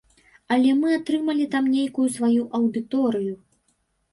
[0.55, 3.35] Але мы атрымалі там нейкую сваю аўдыторыю.